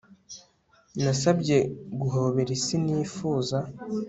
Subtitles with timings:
[1.03, 1.57] nasabye,
[2.01, 3.57] guhobera isi nifuza